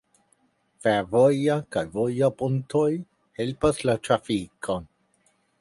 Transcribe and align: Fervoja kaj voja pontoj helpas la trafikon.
Fervoja 0.85 1.57
kaj 1.75 1.83
voja 1.99 2.31
pontoj 2.41 2.89
helpas 3.41 3.85
la 3.91 3.99
trafikon. 4.09 4.93